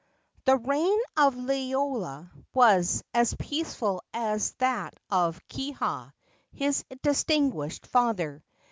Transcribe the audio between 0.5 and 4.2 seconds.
reign of Liloa was as peaceful